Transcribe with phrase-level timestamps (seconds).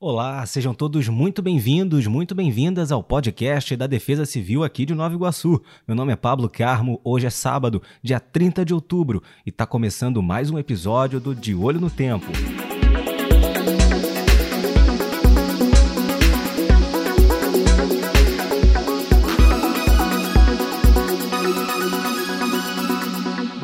[0.00, 5.12] Olá, sejam todos muito bem-vindos, muito bem-vindas ao podcast da Defesa Civil aqui de Nova
[5.12, 5.60] Iguaçu.
[5.88, 10.22] Meu nome é Pablo Carmo, hoje é sábado, dia 30 de outubro, e está começando
[10.22, 12.26] mais um episódio do De Olho no Tempo.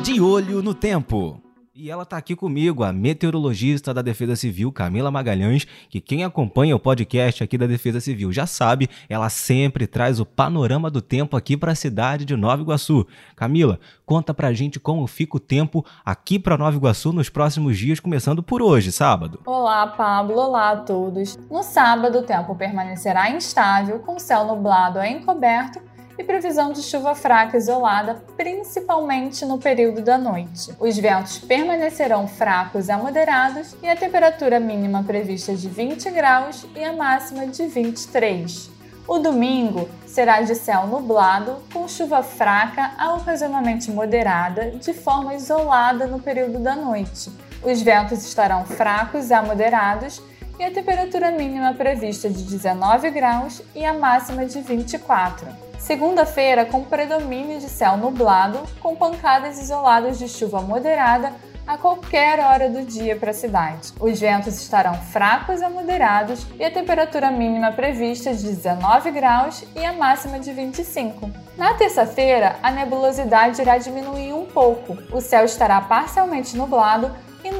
[0.03, 1.44] De Olho no Tempo.
[1.77, 6.73] E ela está aqui comigo, a meteorologista da Defesa Civil, Camila Magalhães, que quem acompanha
[6.73, 11.35] o podcast aqui da Defesa Civil já sabe, ela sempre traz o panorama do tempo
[11.35, 13.05] aqui para a cidade de Nova Iguaçu.
[13.35, 17.99] Camila, conta pra gente como fica o tempo aqui para Nova Iguaçu nos próximos dias,
[17.99, 19.41] começando por hoje, sábado.
[19.45, 20.37] Olá, Pablo.
[20.37, 21.37] Olá a todos.
[21.51, 25.81] No sábado, o tempo permanecerá instável, com céu nublado a encoberto
[26.17, 30.73] e previsão de chuva fraca isolada, principalmente no período da noite.
[30.79, 36.83] Os ventos permanecerão fracos a moderados e a temperatura mínima prevista de 20 graus e
[36.83, 38.75] a máxima de 23.
[39.07, 46.07] O domingo será de céu nublado, com chuva fraca a ocasionalmente moderada, de forma isolada
[46.07, 47.31] no período da noite.
[47.61, 50.21] Os ventos estarão fracos a moderados
[50.59, 55.47] e a temperatura mínima prevista de 19 graus e a máxima de 24.
[55.77, 61.33] Segunda-feira, com predomínio de céu nublado, com pancadas isoladas de chuva moderada
[61.67, 63.91] a qualquer hora do dia para a cidade.
[63.99, 69.83] Os ventos estarão fracos a moderados e a temperatura mínima prevista de 19 graus e
[69.83, 71.29] a máxima de 25.
[71.57, 74.97] Na terça-feira, a nebulosidade irá diminuir um pouco.
[75.11, 77.11] O céu estará parcialmente nublado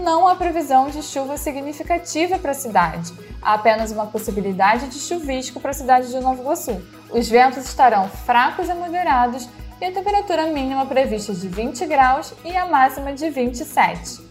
[0.05, 3.11] não há previsão de chuva significativa para a cidade.
[3.41, 6.79] Há apenas uma possibilidade de chuvisco para a cidade de Nova Iguaçu.
[7.09, 9.49] Os ventos estarão fracos a moderados
[9.81, 14.24] e a temperatura mínima prevista de 20 graus e a máxima de 27.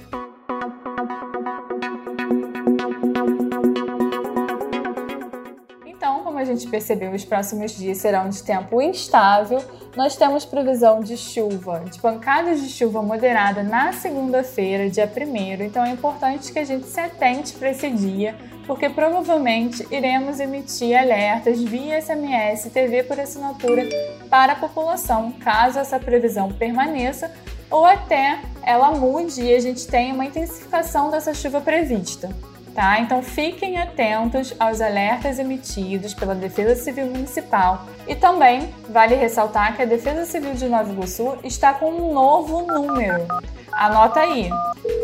[6.54, 9.62] Gente percebeu, os próximos dias serão de tempo instável.
[9.96, 15.84] Nós temos previsão de chuva, de pancadas de chuva moderada na segunda-feira, dia 1 Então
[15.84, 18.34] é importante que a gente se atente para esse dia,
[18.66, 23.82] porque provavelmente iremos emitir alertas via SMS e TV por assinatura
[24.30, 27.30] para a população, caso essa previsão permaneça
[27.70, 32.30] ou até ela mude e a gente tenha uma intensificação dessa chuva prevista
[32.74, 32.98] tá?
[33.00, 39.82] Então fiquem atentos aos alertas emitidos pela Defesa Civil Municipal e também vale ressaltar que
[39.82, 43.26] a Defesa Civil de Nova Iguaçu está com um novo número.
[43.72, 44.50] Anota aí: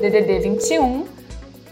[0.01, 1.07] DDD 21,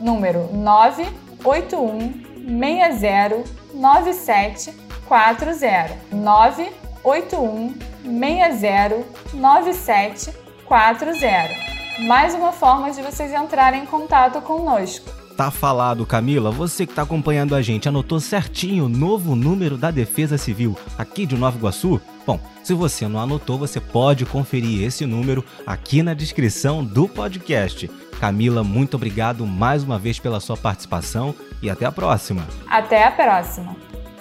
[0.01, 3.45] número 981 60
[3.75, 5.99] 9740.
[6.13, 9.05] 981 60
[9.35, 11.69] 9740.
[12.07, 15.18] Mais uma forma de vocês entrarem em contato conosco.
[15.39, 16.51] Tá falado, Camila.
[16.51, 21.25] Você que está acompanhando a gente anotou certinho o novo número da Defesa Civil aqui
[21.25, 22.01] de Nova Iguaçu?
[22.27, 27.89] Bom, se você não anotou, você pode conferir esse número aqui na descrição do podcast.
[28.19, 31.33] Camila, muito obrigado mais uma vez pela sua participação
[31.63, 32.45] e até a próxima.
[32.69, 33.77] Até a próxima.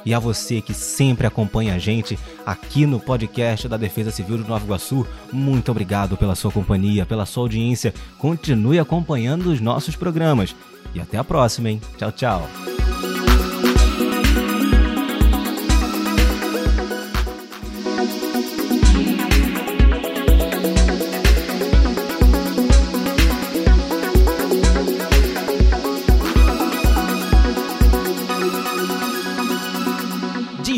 [0.07, 4.47] E a você que sempre acompanha a gente aqui no podcast da Defesa Civil de
[4.47, 7.93] Nova Iguaçu, muito obrigado pela sua companhia, pela sua audiência.
[8.17, 10.55] Continue acompanhando os nossos programas.
[10.95, 11.81] E até a próxima, hein?
[11.97, 12.66] Tchau, tchau.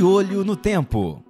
[0.10, 1.29] Olho no tempo.